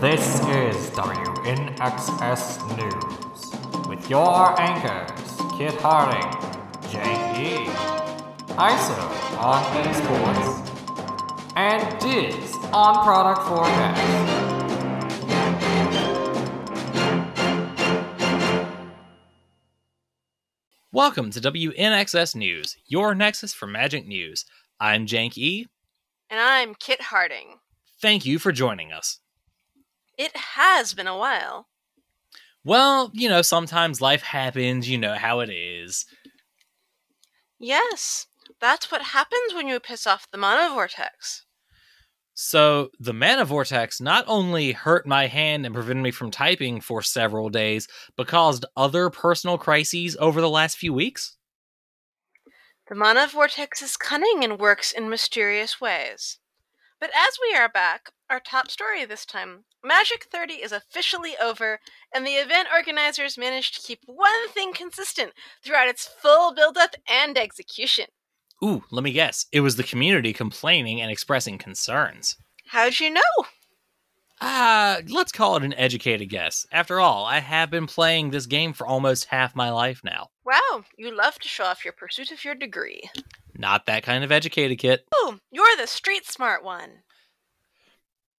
[0.00, 5.10] This is WNXS News with your anchors,
[5.58, 6.30] Kit Harding,
[6.82, 7.66] Jank E,
[8.54, 8.96] ISO
[9.40, 10.48] on esports,
[11.56, 14.00] and Diz on product forecast.
[20.92, 24.44] Welcome to WNXS News, your nexus for Magic News.
[24.78, 25.66] I'm Jank E.
[26.30, 27.56] And I'm Kit Harding.
[28.00, 29.18] Thank you for joining us.
[30.18, 31.68] It has been a while.
[32.64, 36.04] Well, you know, sometimes life happens, you know how it is.
[37.60, 38.26] Yes,
[38.60, 41.44] that's what happens when you piss off the mana vortex.
[42.34, 47.02] So, the mana vortex not only hurt my hand and prevented me from typing for
[47.02, 51.36] several days, but caused other personal crises over the last few weeks.
[52.88, 56.38] The mana vortex is cunning and works in mysterious ways.
[57.00, 61.78] But as we are back, our top story this time Magic 30 is officially over,
[62.12, 66.96] and the event organizers managed to keep one thing consistent throughout its full build up
[67.08, 68.06] and execution.
[68.62, 69.46] Ooh, let me guess.
[69.52, 72.36] It was the community complaining and expressing concerns.
[72.66, 73.22] How'd you know?
[74.40, 76.66] Ah, uh, let's call it an educated guess.
[76.72, 80.28] After all, I have been playing this game for almost half my life now.
[80.44, 83.10] Wow, you love to show off your pursuit of your degree.
[83.56, 85.06] Not that kind of educated, Kit.
[85.16, 87.02] Ooh, you're the street smart one.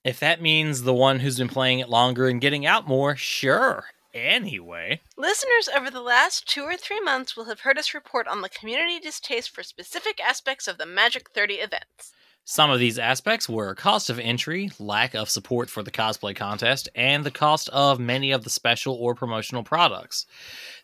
[0.04, 3.86] If that means the one who's been playing it longer and getting out more, sure.
[4.14, 8.42] Anyway, listeners over the last two or three months will have heard us report on
[8.42, 12.14] the community distaste for specific aspects of the Magic 30 events.
[12.44, 16.90] Some of these aspects were cost of entry, lack of support for the cosplay contest,
[16.96, 20.26] and the cost of many of the special or promotional products.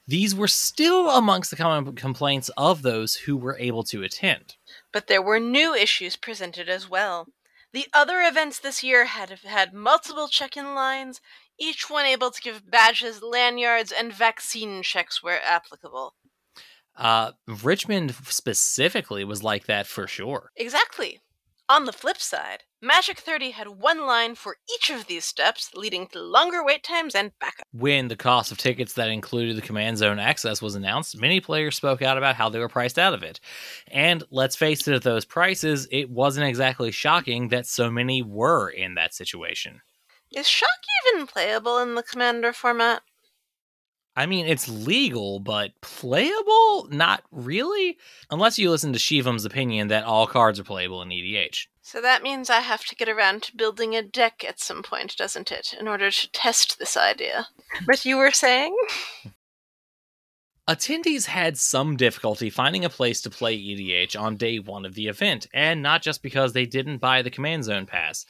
[0.07, 4.57] These were still amongst the common complaints of those who were able to attend.
[4.91, 7.29] But there were new issues presented as well.
[7.75, 11.19] The other events this year had had multiple check-in lines,
[11.59, 16.15] each one able to give badges, lanyards, and vaccine checks where applicable.
[16.95, 20.53] Uh, Richmond specifically was like that for sure.
[20.55, 21.19] Exactly.
[21.67, 26.05] On the flip side, Magic 30 had one line for each of these steps, leading
[26.09, 27.65] to longer wait times and backup.
[27.73, 31.75] When the cost of tickets that included the Command Zone access was announced, many players
[31.75, 33.39] spoke out about how they were priced out of it.
[33.87, 38.69] And let's face it, at those prices, it wasn't exactly shocking that so many were
[38.69, 39.81] in that situation.
[40.31, 40.69] Is Shock
[41.07, 43.01] even playable in the Commander format?
[44.15, 46.87] I mean, it's legal, but playable?
[46.89, 47.97] Not really.
[48.31, 51.67] Unless you listen to Shivam's opinion that all cards are playable in EDH.
[51.81, 55.17] So that means I have to get around to building a deck at some point,
[55.17, 57.47] doesn't it, in order to test this idea?
[57.85, 58.75] But you were saying?
[60.67, 65.07] Attendees had some difficulty finding a place to play EDH on day one of the
[65.07, 68.25] event, and not just because they didn't buy the Command Zone Pass.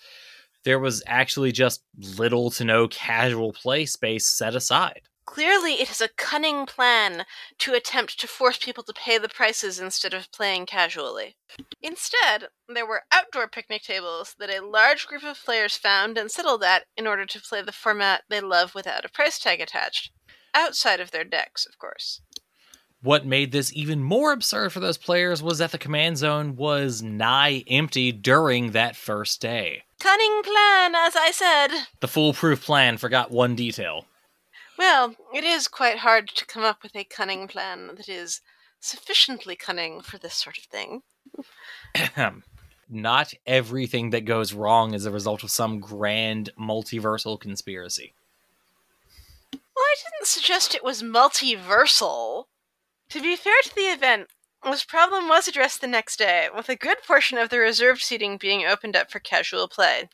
[0.66, 1.84] There was actually just
[2.18, 5.04] little to no casual play space set aside.
[5.26, 7.26] Clearly, it is a cunning plan
[7.58, 11.36] to attempt to force people to pay the prices instead of playing casually.
[11.82, 16.64] Instead, there were outdoor picnic tables that a large group of players found and settled
[16.64, 20.12] at in order to play the format they love without a price tag attached.
[20.54, 22.22] Outside of their decks, of course.
[23.02, 27.02] What made this even more absurd for those players was that the command zone was
[27.02, 29.84] nigh empty during that first day.
[30.00, 31.68] Cunning plan, as I said.
[32.00, 34.06] The foolproof plan forgot one detail.
[34.78, 38.42] Well, it is quite hard to come up with a cunning plan that is
[38.80, 41.02] sufficiently cunning for this sort of thing.
[42.90, 48.14] Not everything that goes wrong is a result of some grand multiversal conspiracy.
[49.54, 52.46] Well, I didn't suggest it was multiversal.
[53.10, 54.28] To be fair to the event,
[54.64, 58.38] this problem was addressed the next day, with a good portion of the reserved seating
[58.38, 60.10] being opened up for casual play.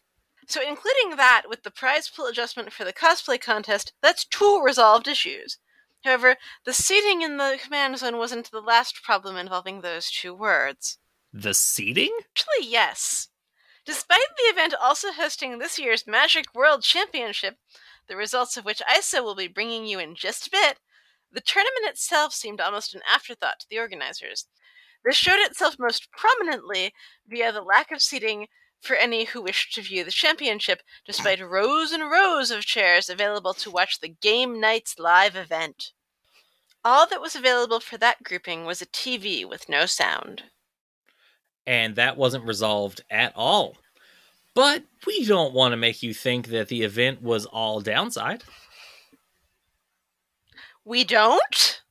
[0.48, 5.08] So, including that with the prize pool adjustment for the cosplay contest, that's two resolved
[5.08, 5.58] issues.
[6.04, 10.98] However, the seating in the command zone wasn't the last problem involving those two words.
[11.32, 12.18] The seating?
[12.22, 13.30] Actually, yes.
[13.86, 17.58] Despite the event also hosting this year's Magic World Championship,
[18.08, 20.80] the results of which ISO will be bringing you in just a bit,
[21.32, 24.48] the tournament itself seemed almost an afterthought to the organizers.
[25.04, 26.94] This showed itself most prominently
[27.28, 28.48] via the lack of seating
[28.82, 33.54] for any who wished to view the championship, despite rows and rows of chairs available
[33.54, 35.92] to watch the Game Nights live event.
[36.84, 40.44] All that was available for that grouping was a TV with no sound.
[41.68, 43.78] And that wasn't resolved at all.
[44.56, 48.44] But we don't want to make you think that the event was all downside.
[50.84, 51.82] We don't?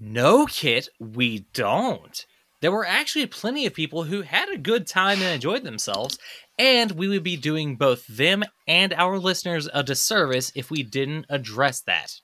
[0.00, 2.26] No, Kit, we don't.
[2.66, 6.18] There were actually plenty of people who had a good time and enjoyed themselves,
[6.58, 11.26] and we would be doing both them and our listeners a disservice if we didn't
[11.28, 12.14] address that.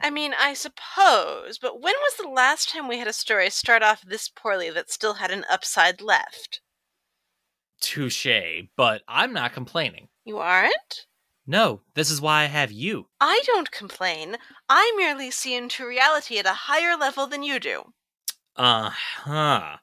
[0.00, 3.82] I mean, I suppose, but when was the last time we had a story start
[3.82, 6.60] off this poorly that still had an upside left?
[7.80, 8.28] Touche,
[8.76, 10.06] but I'm not complaining.
[10.24, 11.06] You aren't?
[11.48, 13.08] No, this is why I have you.
[13.20, 14.36] I don't complain.
[14.68, 17.92] I merely see into reality at a higher level than you do.
[18.60, 19.78] Uh huh.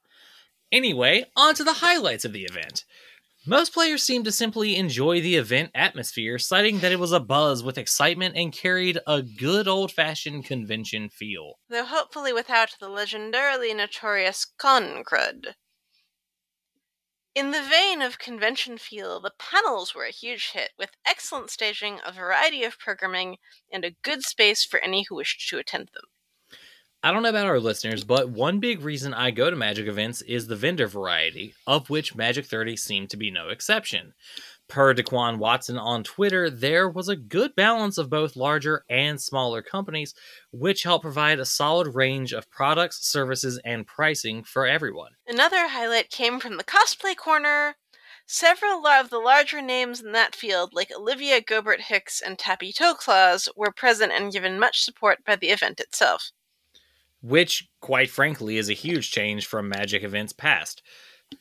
[0.72, 2.86] Anyway, on to the highlights of the event.
[3.44, 7.64] Most players seemed to simply enjoy the event atmosphere, citing that it was a buzz
[7.64, 11.54] with excitement and carried a good old fashioned convention feel.
[11.70, 15.56] Though hopefully without the legendarily notorious con crud.
[17.34, 22.00] In the vein of convention feel, the panels were a huge hit, with excellent staging,
[22.06, 23.38] a variety of programming,
[23.74, 26.04] and a good space for any who wished to attend them.
[27.04, 30.24] I don't know about our listeners, but one big reason I go to Magic events
[30.24, 34.14] is the vendor variety, of which Magic 30 seemed to be no exception.
[34.68, 39.62] Per Daquan Watson on Twitter, there was a good balance of both larger and smaller
[39.62, 40.16] companies,
[40.52, 45.12] which helped provide a solid range of products, services, and pricing for everyone.
[45.28, 47.76] Another highlight came from the cosplay corner.
[48.26, 53.48] Several of the larger names in that field, like Olivia Gobert Hicks and Tappy Toeclaws,
[53.56, 56.32] were present and given much support by the event itself.
[57.28, 60.82] Which, quite frankly, is a huge change from Magic events past.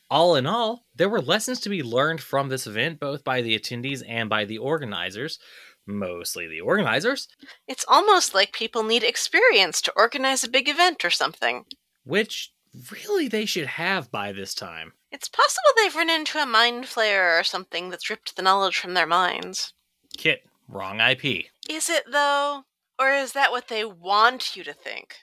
[0.09, 3.57] All in all, there were lessons to be learned from this event, both by the
[3.57, 5.39] attendees and by the organizers.
[5.85, 7.29] Mostly the organizers.
[7.69, 11.63] It's almost like people need experience to organize a big event or something.
[12.03, 12.51] Which
[12.91, 14.91] really they should have by this time.
[15.09, 18.93] It's possible they've run into a mind flayer or something that's ripped the knowledge from
[18.93, 19.71] their minds.
[20.17, 21.45] Kit, wrong IP.
[21.69, 22.63] Is it, though?
[22.99, 25.15] Or is that what they want you to think?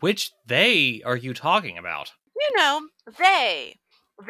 [0.00, 2.12] Which they are you talking about?
[2.34, 2.88] You know,
[3.18, 3.76] they.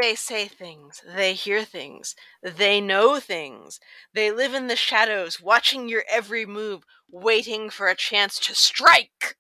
[0.00, 2.14] They say things, they hear things,
[2.44, 3.80] they know things.
[4.14, 9.36] They live in the shadows, watching your every move, waiting for a chance to strike.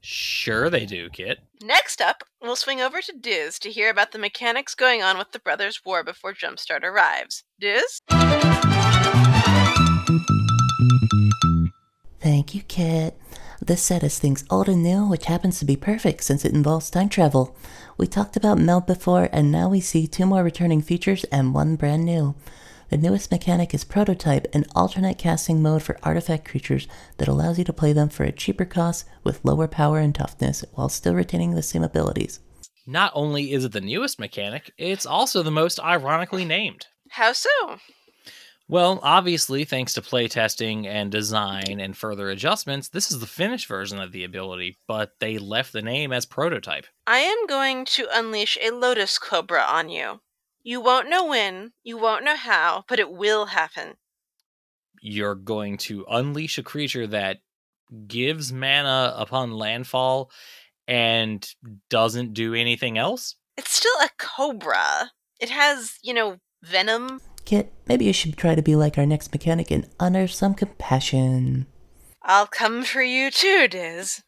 [0.00, 1.40] Sure, they do, Kit.
[1.60, 5.32] Next up, we'll swing over to Diz to hear about the mechanics going on with
[5.32, 7.42] the Brothers' War before Jumpstart arrives.
[7.58, 8.00] Diz?
[12.20, 13.18] Thank you, Kit.
[13.60, 16.90] This set is things old and new, which happens to be perfect since it involves
[16.90, 17.56] time travel.
[17.96, 21.74] We talked about Meld before, and now we see two more returning features and one
[21.74, 22.36] brand new.
[22.90, 26.86] The newest mechanic is Prototype, an alternate casting mode for artifact creatures
[27.18, 30.64] that allows you to play them for a cheaper cost with lower power and toughness
[30.72, 32.40] while still retaining the same abilities.
[32.86, 36.86] Not only is it the newest mechanic, it's also the most ironically named.
[37.10, 37.78] How so?
[38.70, 43.98] Well, obviously, thanks to playtesting and design and further adjustments, this is the finished version
[43.98, 46.86] of the ability, but they left the name as prototype.
[47.06, 50.20] I am going to unleash a Lotus Cobra on you.
[50.62, 53.94] You won't know when, you won't know how, but it will happen.
[55.00, 57.38] You're going to unleash a creature that
[58.06, 60.30] gives mana upon landfall
[60.86, 61.48] and
[61.88, 63.36] doesn't do anything else?
[63.56, 65.10] It's still a cobra.
[65.40, 67.20] It has, you know, venom.
[67.48, 71.64] Kit, maybe you should try to be like our next mechanic and unearth some compassion.
[72.22, 74.22] I'll come for you too, Diz.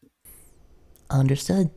[1.07, 1.69] Understood.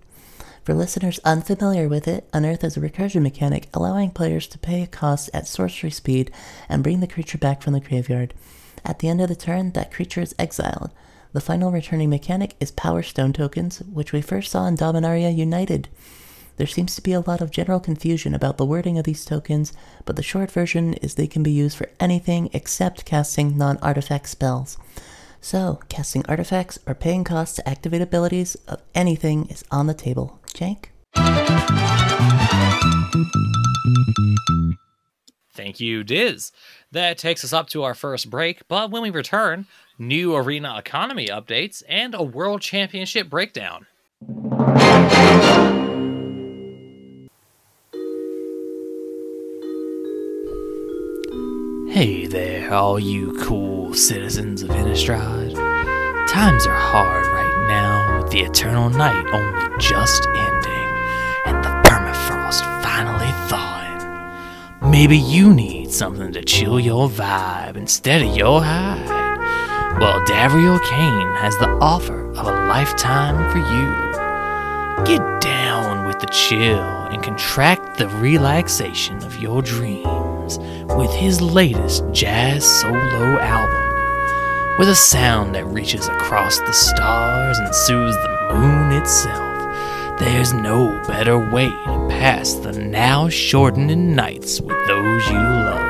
[0.63, 4.87] For listeners unfamiliar with it, Unearth is a recursion mechanic allowing players to pay a
[4.87, 6.31] cost at sorcery speed
[6.67, 8.33] and bring the creature back from the graveyard.
[8.83, 10.93] At the end of the turn, that creature is exiled.
[11.35, 15.91] The final returning mechanic is Power Stone tokens, which we first saw in Dominaria United.
[16.57, 19.73] There seems to be a lot of general confusion about the wording of these tokens,
[20.05, 24.29] but the short version is they can be used for anything except casting non artifact
[24.29, 24.79] spells.
[25.41, 30.39] So, casting artifacts or paying costs to activate abilities of anything is on the table.
[30.55, 30.87] Jank?
[35.53, 36.53] Thank you, Diz.
[36.93, 39.67] That takes us up to our first break, but when we return,
[39.99, 43.87] new arena economy updates and a world championship breakdown.
[52.75, 55.55] All you cool citizens of Innistrad.
[56.29, 60.89] Times are hard right now, with the eternal night only just ending,
[61.47, 64.91] and the permafrost finally thawing.
[64.91, 69.07] Maybe you need something to chill your vibe instead of your hide.
[70.01, 75.07] Well, Davriel Cane has the offer of a lifetime for you.
[75.07, 80.24] Get down with the chill and contract the relaxation of your dreams
[80.97, 84.79] with his latest jazz solo album.
[84.79, 91.01] With a sound that reaches across the stars and soothes the moon itself, there's no
[91.07, 95.81] better way to pass the now shortening nights with those you love.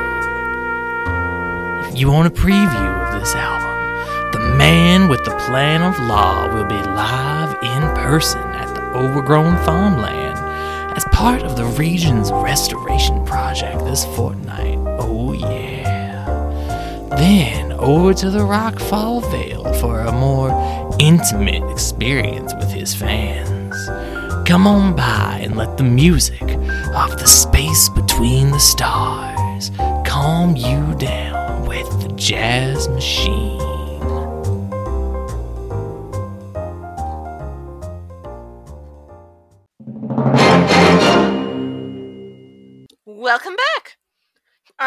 [1.87, 6.47] If you want a preview of this album, the man with the plan of law
[6.53, 10.24] will be live in person at the overgrown farmland
[11.15, 14.77] part of the region's restoration project this fortnight.
[14.99, 16.25] Oh, yeah.
[17.11, 20.51] Then over to the Rockfall Vale for a more
[20.99, 23.77] intimate experience with his fans.
[24.45, 29.71] Come on by and let the music of the space between the stars
[30.05, 33.74] calm you down with the jazz machine.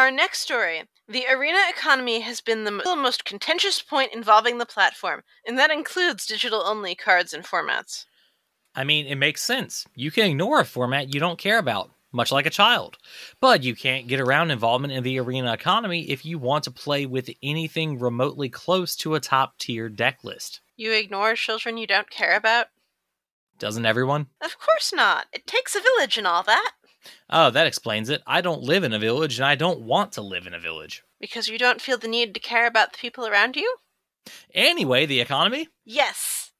[0.09, 0.85] Our next story.
[1.07, 6.25] The arena economy has been the most contentious point involving the platform, and that includes
[6.25, 8.05] digital only cards and formats.
[8.73, 9.85] I mean, it makes sense.
[9.93, 12.97] You can ignore a format you don't care about, much like a child.
[13.39, 17.05] But you can't get around involvement in the arena economy if you want to play
[17.05, 20.59] with anything remotely close to a top tier deck list.
[20.75, 22.69] You ignore children you don't care about?
[23.59, 24.25] Doesn't everyone?
[24.41, 25.27] Of course not.
[25.31, 26.71] It takes a village and all that.
[27.29, 28.21] Oh, that explains it.
[28.27, 31.03] I don't live in a village and I don't want to live in a village.
[31.19, 33.75] Because you don't feel the need to care about the people around you?
[34.53, 35.69] Anyway, the economy?
[35.85, 36.51] Yes.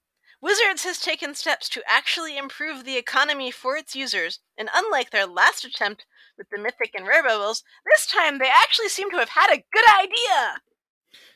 [0.42, 5.26] Wizards has taken steps to actually improve the economy for its users, and unlike their
[5.26, 6.06] last attempt
[6.38, 9.64] with the Mythic and Rare bubbles, this time they actually seem to have had a
[9.70, 10.60] good idea.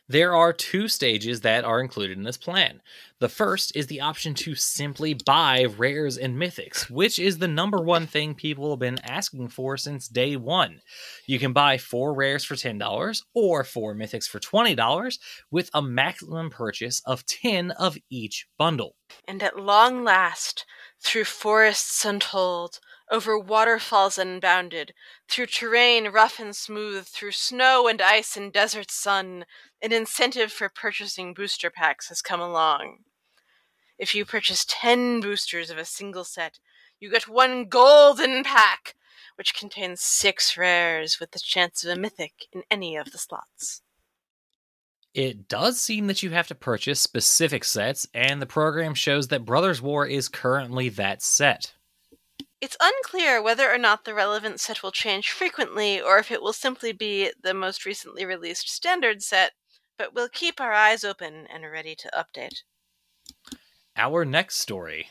[0.09, 2.81] There are two stages that are included in this plan.
[3.21, 7.79] The first is the option to simply buy rares and mythics, which is the number
[7.79, 10.81] one thing people have been asking for since day one.
[11.27, 15.19] You can buy four rares for $10 or four mythics for $20
[15.51, 18.97] with a maximum purchase of 10 of each bundle.
[19.29, 20.67] And at long last,
[21.01, 22.81] through forests untold,
[23.11, 24.93] over waterfalls unbounded,
[25.31, 29.45] through terrain rough and smooth, through snow and ice and desert sun,
[29.81, 32.99] an incentive for purchasing booster packs has come along.
[34.05, 36.59] If you purchase 10 boosters of a single set,
[37.01, 38.97] you get one golden pack,
[39.37, 43.81] which contains six rares with the chance of a mythic in any of the slots.
[45.15, 49.47] It does seem that you have to purchase specific sets, and the program shows that
[49.47, 51.73] Brothers War is currently that set.
[52.61, 56.53] It's unclear whether or not the relevant set will change frequently or if it will
[56.53, 59.53] simply be the most recently released standard set,
[59.97, 62.65] but we'll keep our eyes open and ready to update.
[63.97, 65.07] Our next story.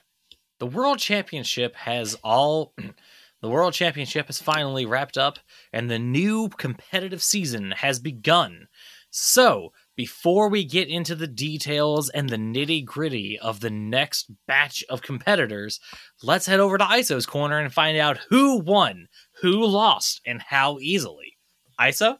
[0.59, 2.73] The World Championship has all
[3.41, 5.39] the World Championship has finally wrapped up
[5.71, 8.67] and the new competitive season has begun.
[9.09, 14.83] So, before we get into the details and the nitty gritty of the next batch
[14.89, 15.79] of competitors,
[16.21, 19.07] let's head over to ISO's corner and find out who won,
[19.41, 21.37] who lost, and how easily.
[21.79, 22.17] ISO?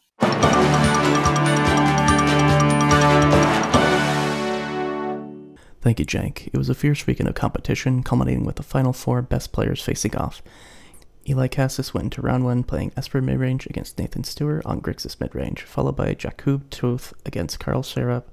[5.83, 6.47] Thank you, Jank.
[6.47, 10.15] It was a fierce weekend of competition, culminating with the final four best players facing
[10.15, 10.41] off.
[11.27, 15.59] Eli Kassis went into round one playing Esper midrange against Nathan Steuer on Grixis midrange,
[15.59, 18.23] followed by Jakub Toth against Karl Sarap,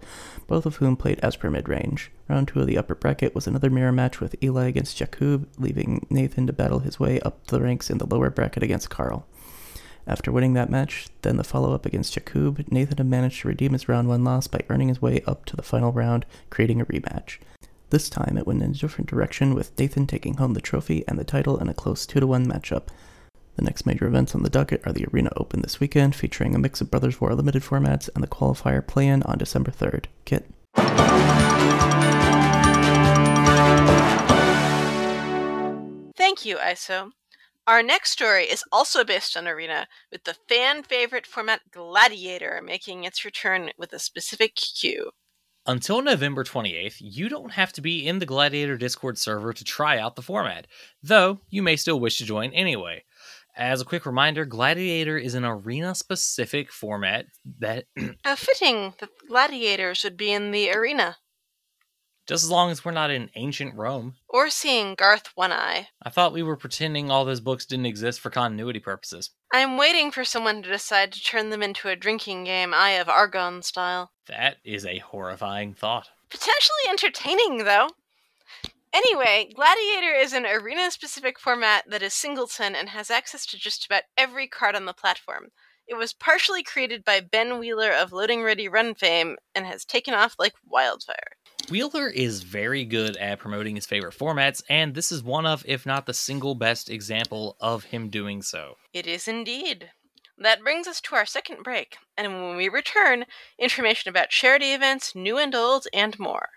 [0.46, 2.10] both of whom played Esper midrange.
[2.28, 6.06] Round two of the upper bracket was another mirror match with Eli against Jakub, leaving
[6.08, 9.26] Nathan to battle his way up the ranks in the lower bracket against Karl.
[10.06, 13.72] After winning that match, then the follow up against Jakub, Nathan had managed to redeem
[13.72, 16.86] his round one loss by earning his way up to the final round, creating a
[16.86, 17.38] rematch.
[17.90, 21.18] This time it went in a different direction, with Nathan taking home the trophy and
[21.18, 22.84] the title in a close 2 to 1 matchup.
[23.56, 26.58] The next major events on the docket are the Arena Open this weekend, featuring a
[26.58, 30.06] mix of Brothers War limited formats, and the qualifier play in on December 3rd.
[30.24, 30.48] Kit.
[36.16, 37.10] Thank you, ISO.
[37.70, 43.04] Our next story is also based on Arena, with the fan favorite format Gladiator making
[43.04, 45.12] its return with a specific queue.
[45.66, 50.00] Until November 28th, you don't have to be in the Gladiator Discord server to try
[50.00, 50.66] out the format,
[51.00, 53.04] though you may still wish to join anyway.
[53.54, 57.26] As a quick reminder, Gladiator is an arena specific format
[57.60, 57.84] that,
[58.24, 61.18] How fitting that gladiators would be in the arena.
[62.30, 65.88] Just as long as we're not in ancient Rome, Or seeing Garth One Eye.
[66.00, 69.30] I thought we were pretending all those books didn't exist for continuity purposes.
[69.52, 73.08] I'm waiting for someone to decide to turn them into a drinking game, Eye of
[73.08, 74.12] Argon style.
[74.28, 76.08] That is a horrifying thought.
[76.30, 77.88] Potentially entertaining, though.
[78.92, 83.86] Anyway, Gladiator is an arena specific format that is singleton and has access to just
[83.86, 85.48] about every card on the platform.
[85.88, 90.14] It was partially created by Ben Wheeler of Loading Ready Run fame and has taken
[90.14, 91.32] off like wildfire.
[91.68, 95.86] Wheeler is very good at promoting his favorite formats, and this is one of, if
[95.86, 98.76] not the single best example of him doing so.
[98.92, 99.90] It is indeed.
[100.36, 103.24] That brings us to our second break, and when we return,
[103.58, 106.48] information about charity events, new and old, and more.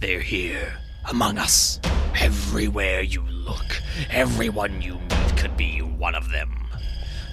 [0.00, 0.78] They're here,
[1.08, 1.80] among us.
[2.20, 5.13] Everywhere you look, everyone you meet
[5.44, 6.50] could be one of them.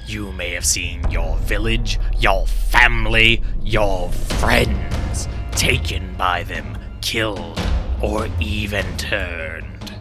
[0.06, 7.58] You may have seen your village, your family, your friends taken by them, killed,
[8.02, 9.94] or even turned.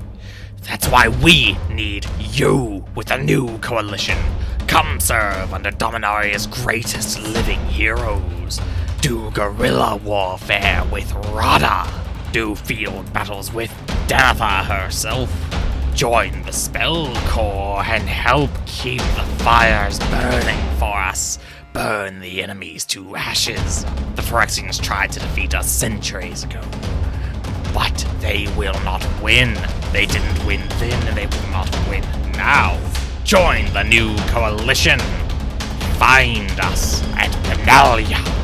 [0.62, 4.18] That's why we need you with a new coalition.
[4.66, 8.60] Come serve under Dominaria's greatest living heroes.
[9.02, 11.88] Do guerrilla warfare with Radha.
[12.32, 13.70] Do field battles with
[14.08, 15.59] Danitha herself.
[16.00, 21.38] Join the Spell Corps and help keep the fires burning for us.
[21.74, 23.84] Burn the enemies to ashes.
[24.14, 26.62] The Phyrexians tried to defeat us centuries ago.
[27.74, 29.52] But they will not win.
[29.92, 32.00] They didn't win then, and they will not win
[32.32, 32.80] now.
[33.24, 34.98] Join the new coalition.
[35.98, 38.39] Find us at Benalia.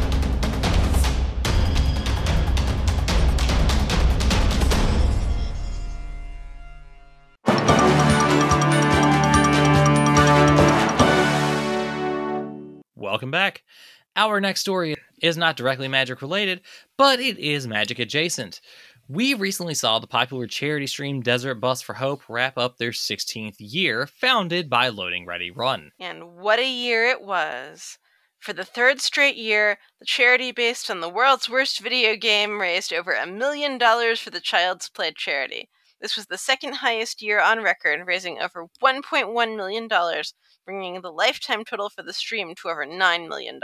[13.16, 13.62] Welcome back.
[14.14, 16.60] Our next story is not directly magic related,
[16.98, 18.60] but it is magic adjacent.
[19.08, 23.56] We recently saw the popular charity stream Desert Bus for Hope wrap up their 16th
[23.58, 25.92] year, founded by Loading Ready Run.
[25.98, 27.96] And what a year it was!
[28.38, 32.92] For the third straight year, the charity based on the world's worst video game raised
[32.92, 35.70] over a million dollars for the Child's Play charity.
[36.02, 39.88] This was the second highest year on record, raising over $1.1 million,
[40.66, 43.60] bringing the lifetime total for the stream to over $9 million.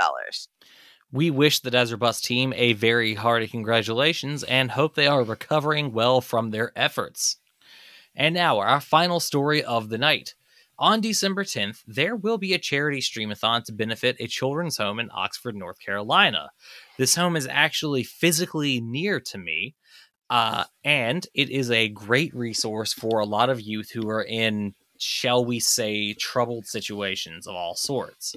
[1.11, 5.93] We wish the Desert Bus team a very hearty congratulations and hope they are recovering
[5.93, 7.37] well from their efforts.
[8.15, 10.35] And now, our final story of the night.
[10.79, 15.11] On December 10th, there will be a charity streamathon to benefit a children's home in
[15.13, 16.51] Oxford, North Carolina.
[16.99, 19.75] This home is actually physically near to me,
[20.31, 24.75] uh, and it is a great resource for a lot of youth who are in,
[25.03, 28.37] shall we say, troubled situations of all sorts.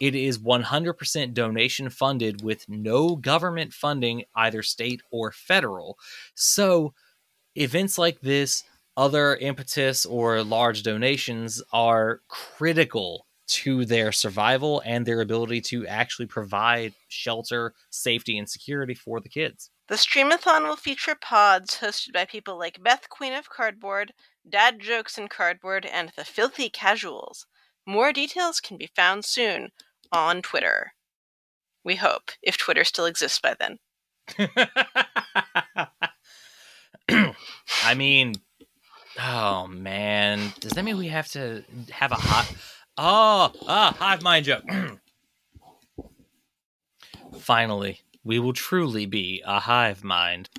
[0.00, 5.98] It is 100% donation funded with no government funding, either state or federal.
[6.34, 6.94] So,
[7.56, 8.64] events like this,
[8.96, 16.26] other impetus or large donations are critical to their survival and their ability to actually
[16.26, 19.70] provide shelter, safety, and security for the kids.
[19.88, 24.12] The Streamathon will feature pods hosted by people like Beth Queen of Cardboard,
[24.48, 27.46] Dad Jokes and Cardboard, and the Filthy Casuals.
[27.86, 29.70] More details can be found soon
[30.12, 30.92] on Twitter.
[31.84, 33.78] We hope, if Twitter still exists by then.
[37.84, 38.34] I mean,
[39.20, 42.52] oh man, does that mean we have to have a hot?
[42.96, 44.64] Oh, ah, hive mind joke.
[47.38, 50.50] Finally, we will truly be a hive mind.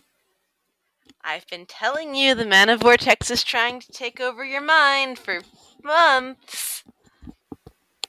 [1.24, 5.42] I've been telling you the Mana Vortex is trying to take over your mind for
[5.84, 6.84] months.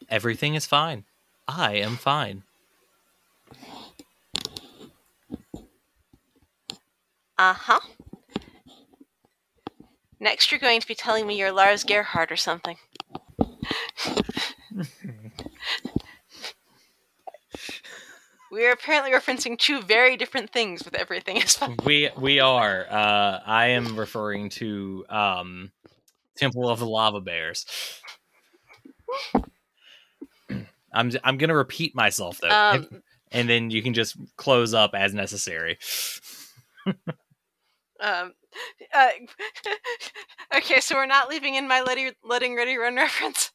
[0.08, 1.04] Everything is fine.
[1.46, 2.44] I am fine.
[7.38, 7.80] Uh huh.
[10.20, 12.76] Next, you're going to be telling me you're Lars Gerhardt or something.
[18.50, 21.76] We are apparently referencing two very different things with everything is fine.
[21.84, 22.86] We we are.
[22.90, 25.72] Uh, I am referring to um,
[26.36, 27.66] Temple of the Lava Bears.
[30.92, 35.14] I'm I'm gonna repeat myself though, Um, and then you can just close up as
[35.14, 35.78] necessary.
[38.00, 38.32] Um,
[38.94, 39.08] uh,
[40.56, 43.52] okay, so we're not leaving in my letting, letting Ready Run reference.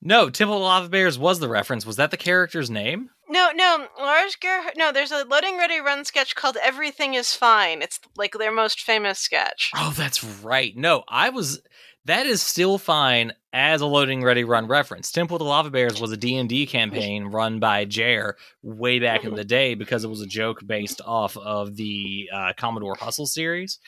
[0.00, 1.84] No, Temple of the Lava Bears was the reference.
[1.84, 3.10] Was that the character's name?
[3.34, 4.76] No, no, Lars Gerhardt.
[4.76, 8.80] No, there's a Loading Ready Run sketch called "Everything Is Fine." It's like their most
[8.80, 9.72] famous sketch.
[9.74, 10.72] Oh, that's right.
[10.76, 11.60] No, I was.
[12.04, 15.10] That is still fine as a loading ready run reference.
[15.10, 19.34] Temple of the Lava Bears was a D&D campaign run by Jer way back in
[19.34, 23.78] the day because it was a joke based off of the uh, Commodore Hustle series.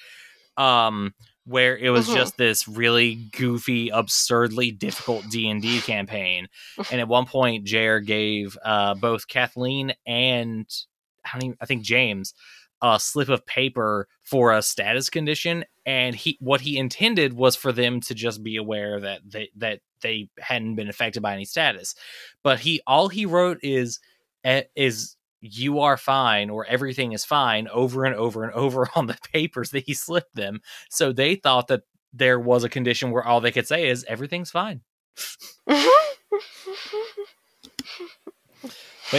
[0.56, 1.12] Um
[1.46, 2.14] where it was Mhm.
[2.14, 6.48] just this really goofy, absurdly difficult D&D campaign.
[6.90, 10.66] And at one point Jer gave uh, both Kathleen and
[11.24, 12.34] I don't even, I think James
[12.82, 17.72] a slip of paper for a status condition and he what he intended was for
[17.72, 21.94] them to just be aware that they that they hadn't been affected by any status
[22.42, 23.98] but he all he wrote is
[24.44, 29.06] eh, is you are fine or everything is fine over and over and over on
[29.06, 33.24] the papers that he slipped them so they thought that there was a condition where
[33.24, 34.80] all they could say is everything's fine
[35.66, 35.76] but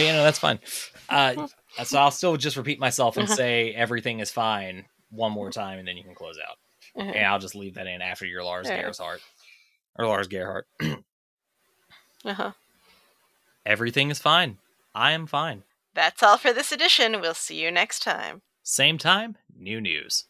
[0.02, 0.58] you know that's fine
[1.08, 1.46] uh,
[1.84, 3.36] so i'll still just repeat myself and Uh-huh.
[3.36, 6.56] say everything is fine one more time and then you can close out
[7.00, 7.10] Uh-huh.
[7.14, 8.82] and I'll just leave that in after your Lars Yeah.
[8.82, 9.20] Gerhardt
[9.98, 10.66] or Lars Gerhardt.
[12.24, 12.50] Uh-huh.
[13.64, 14.58] Everything is fine.
[14.94, 15.62] I am fine.
[15.98, 17.20] That's all for this edition.
[17.20, 18.42] We'll see you next time.
[18.62, 20.27] Same time, new news.